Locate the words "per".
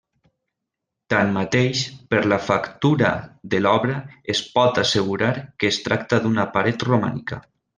2.13-2.21